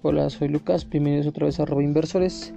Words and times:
Hola, 0.00 0.30
soy 0.30 0.46
Lucas, 0.46 0.88
bienvenidos 0.88 1.26
otra 1.26 1.46
vez 1.46 1.58
a 1.58 1.64
Robo 1.64 1.80
Inversores. 1.80 2.54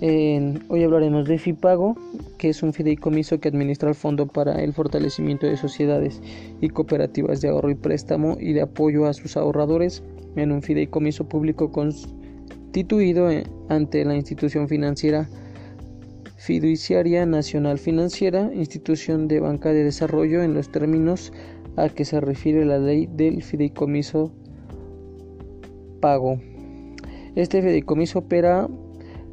hoy 0.00 0.84
hablaremos 0.84 1.26
de 1.26 1.38
FIPAGO, 1.38 1.96
que 2.38 2.50
es 2.50 2.62
un 2.62 2.72
fideicomiso 2.72 3.40
que 3.40 3.48
administra 3.48 3.88
el 3.88 3.96
Fondo 3.96 4.28
para 4.28 4.62
el 4.62 4.72
Fortalecimiento 4.72 5.44
de 5.44 5.56
Sociedades 5.56 6.22
y 6.60 6.68
Cooperativas 6.68 7.40
de 7.40 7.48
Ahorro 7.48 7.70
y 7.70 7.74
Préstamo 7.74 8.36
y 8.38 8.52
de 8.52 8.62
apoyo 8.62 9.06
a 9.06 9.12
sus 9.12 9.36
ahorradores 9.36 10.04
en 10.36 10.52
un 10.52 10.62
fideicomiso 10.62 11.28
público 11.28 11.72
constituido 11.72 13.28
eh, 13.28 13.42
ante 13.68 14.04
la 14.04 14.14
institución 14.14 14.68
financiera 14.68 15.28
Fiduciaria 16.36 17.26
Nacional 17.26 17.78
Financiera, 17.80 18.52
institución 18.54 19.26
de 19.26 19.40
banca 19.40 19.72
de 19.72 19.82
desarrollo 19.82 20.44
en 20.44 20.54
los 20.54 20.70
términos 20.70 21.32
a 21.74 21.88
que 21.88 22.04
se 22.04 22.20
refiere 22.20 22.64
la 22.64 22.78
ley 22.78 23.08
del 23.10 23.42
fideicomiso 23.42 24.30
pago. 26.00 26.38
Este 27.36 27.62
fideicomiso 27.62 28.20
opera 28.20 28.68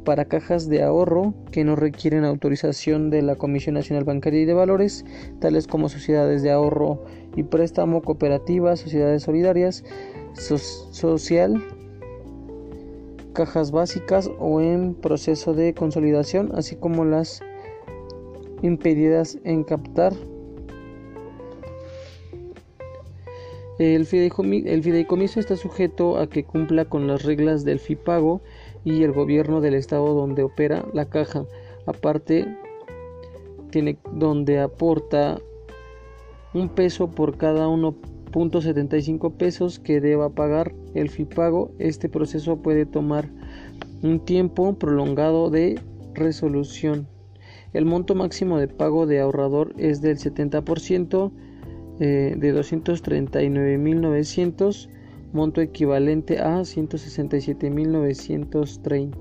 para 0.04 0.24
cajas 0.24 0.68
de 0.68 0.82
ahorro 0.82 1.34
que 1.52 1.62
no 1.62 1.76
requieren 1.76 2.24
autorización 2.24 3.10
de 3.10 3.22
la 3.22 3.36
Comisión 3.36 3.76
Nacional 3.76 4.04
Bancaria 4.04 4.40
y 4.40 4.44
de 4.44 4.54
Valores, 4.54 5.04
tales 5.38 5.68
como 5.68 5.88
sociedades 5.88 6.42
de 6.42 6.50
ahorro 6.50 7.04
y 7.36 7.44
préstamo, 7.44 8.02
cooperativas, 8.02 8.80
sociedades 8.80 9.22
solidarias, 9.22 9.84
social, 10.34 11.62
cajas 13.32 13.70
básicas 13.70 14.30
o 14.38 14.60
en 14.60 14.94
proceso 14.94 15.54
de 15.54 15.72
consolidación, 15.72 16.50
así 16.54 16.74
como 16.74 17.04
las 17.04 17.40
impedidas 18.62 19.38
en 19.44 19.62
captar. 19.62 20.12
El 23.82 24.06
fideicomiso, 24.06 25.40
está 25.40 25.56
sujeto 25.56 26.16
a 26.16 26.28
que 26.28 26.44
cumpla 26.44 26.84
con 26.84 27.08
las 27.08 27.24
reglas 27.24 27.64
del 27.64 27.80
FIPAGO 27.80 28.40
y 28.84 29.02
el 29.02 29.10
gobierno 29.10 29.60
del 29.60 29.74
estado 29.74 30.14
donde 30.14 30.44
opera 30.44 30.86
la 30.94 31.06
caja. 31.06 31.46
Aparte, 31.86 32.46
tiene 33.72 33.98
donde 34.12 34.60
aporta 34.60 35.40
un 36.54 36.68
peso 36.68 37.10
por 37.10 37.36
cada 37.36 37.66
1.75 37.66 39.32
pesos 39.32 39.80
que 39.80 40.00
deba 40.00 40.30
pagar 40.30 40.72
el 40.94 41.10
FIPAGO. 41.10 41.72
Este 41.80 42.08
proceso 42.08 42.58
puede 42.58 42.86
tomar 42.86 43.30
un 44.04 44.20
tiempo 44.20 44.78
prolongado 44.78 45.50
de 45.50 45.80
resolución. 46.14 47.08
El 47.72 47.84
monto 47.86 48.14
máximo 48.14 48.58
de 48.58 48.68
pago 48.68 49.06
de 49.06 49.18
ahorrador 49.18 49.74
es 49.76 50.00
del 50.02 50.18
70% 50.18 51.32
eh, 52.04 52.34
de 52.36 52.52
239.900, 52.52 54.88
monto 55.32 55.60
equivalente 55.60 56.40
a 56.40 56.62
167.930. 56.62 59.14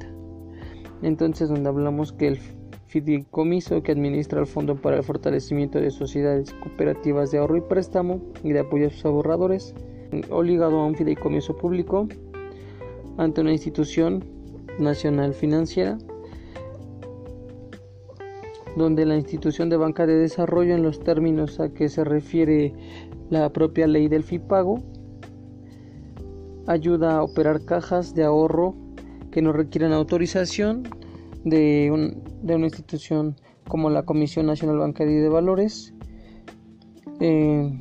Entonces, 1.03 1.49
donde 1.49 1.69
hablamos 1.69 2.11
que 2.11 2.29
el 2.29 2.39
fideicomiso 2.87 3.83
que 3.83 3.91
administra 3.91 4.39
el 4.39 4.47
Fondo 4.47 4.77
para 4.77 4.97
el 4.97 5.03
Fortalecimiento 5.03 5.79
de 5.79 5.91
Sociedades 5.91 6.55
Cooperativas 6.55 7.29
de 7.29 7.37
Ahorro 7.37 7.57
y 7.57 7.61
Préstamo 7.61 8.19
y 8.43 8.51
de 8.51 8.61
apoyo 8.61 8.87
a 8.87 8.89
sus 8.89 9.05
ahorradores, 9.05 9.75
o 10.31 10.41
ligado 10.41 10.79
a 10.79 10.87
un 10.87 10.95
fideicomiso 10.95 11.55
público 11.55 12.07
ante 13.17 13.41
una 13.41 13.51
institución 13.51 14.25
nacional 14.79 15.35
financiera, 15.35 15.99
donde 18.75 19.05
la 19.05 19.15
institución 19.15 19.69
de 19.69 19.77
banca 19.77 20.05
de 20.05 20.15
desarrollo 20.15 20.75
en 20.75 20.83
los 20.83 20.99
términos 20.99 21.59
a 21.59 21.73
que 21.73 21.89
se 21.89 22.03
refiere 22.03 22.73
la 23.29 23.51
propia 23.51 23.87
ley 23.87 24.07
del 24.07 24.23
FIPAGO 24.23 24.81
ayuda 26.67 27.17
a 27.17 27.23
operar 27.23 27.65
cajas 27.65 28.13
de 28.13 28.23
ahorro 28.23 28.75
que 29.31 29.41
no 29.41 29.53
requieren 29.53 29.93
autorización 29.93 30.83
de, 31.43 32.15
de 32.41 32.55
una 32.55 32.65
institución 32.65 33.35
como 33.67 33.89
la 33.89 34.03
Comisión 34.03 34.45
Nacional 34.45 34.77
Bancaria 34.79 35.21
de 35.21 35.29
Valores. 35.29 35.93
Eh, 37.19 37.71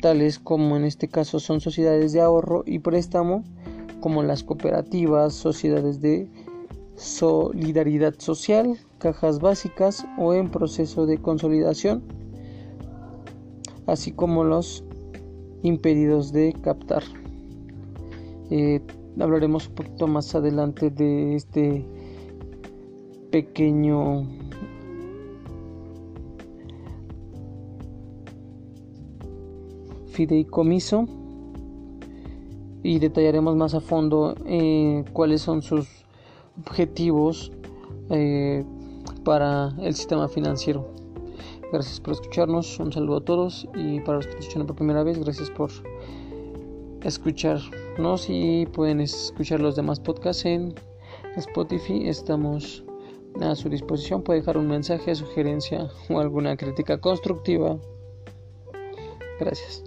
tales 0.00 0.38
como 0.38 0.76
en 0.76 0.84
este 0.84 1.08
caso 1.08 1.40
son 1.40 1.60
sociedades 1.60 2.12
de 2.12 2.20
ahorro 2.20 2.62
y 2.66 2.78
préstamo, 2.78 3.44
como 4.00 4.22
las 4.22 4.44
cooperativas, 4.44 5.34
sociedades 5.34 6.00
de 6.00 6.30
solidaridad 7.00 8.14
social, 8.18 8.78
cajas 8.98 9.40
básicas 9.40 10.04
o 10.18 10.34
en 10.34 10.50
proceso 10.50 11.06
de 11.06 11.18
consolidación, 11.18 12.02
así 13.86 14.12
como 14.12 14.44
los 14.44 14.84
impedidos 15.62 16.32
de 16.32 16.52
captar. 16.62 17.02
Eh, 18.50 18.80
hablaremos 19.18 19.68
un 19.68 19.74
poquito 19.74 20.06
más 20.08 20.34
adelante 20.34 20.90
de 20.90 21.36
este 21.36 21.86
pequeño 23.30 24.26
fideicomiso 30.10 31.06
y 32.82 32.98
detallaremos 32.98 33.56
más 33.56 33.74
a 33.74 33.80
fondo 33.80 34.34
eh, 34.44 35.04
cuáles 35.12 35.40
son 35.40 35.62
sus 35.62 35.88
objetivos 36.58 37.52
eh, 38.10 38.64
para 39.24 39.72
el 39.80 39.94
sistema 39.94 40.28
financiero. 40.28 40.86
Gracias 41.72 42.00
por 42.00 42.14
escucharnos, 42.14 42.78
un 42.80 42.92
saludo 42.92 43.18
a 43.18 43.24
todos 43.24 43.68
y 43.74 44.00
para 44.00 44.16
los 44.16 44.26
que 44.26 44.34
nos 44.34 44.44
escuchan 44.44 44.66
por 44.66 44.76
primera 44.76 45.04
vez, 45.04 45.18
gracias 45.18 45.50
por 45.50 45.70
escucharnos 47.02 48.26
y 48.28 48.66
pueden 48.66 49.00
escuchar 49.00 49.60
los 49.60 49.76
demás 49.76 50.00
podcasts 50.00 50.44
en 50.44 50.74
Spotify. 51.36 52.08
Estamos 52.08 52.84
a 53.40 53.54
su 53.54 53.68
disposición, 53.68 54.22
puede 54.22 54.40
dejar 54.40 54.58
un 54.58 54.66
mensaje, 54.66 55.14
sugerencia 55.14 55.88
o 56.08 56.18
alguna 56.18 56.56
crítica 56.56 57.00
constructiva. 57.00 57.78
Gracias. 59.38 59.84